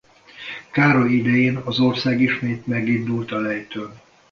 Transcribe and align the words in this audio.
Károly 0.71 1.09
idején 1.11 1.55
az 1.57 1.79
ország 1.79 2.21
ismét 2.21 2.67
megindult 2.67 3.31
a 3.31 3.39
lejtőn. 3.39 4.01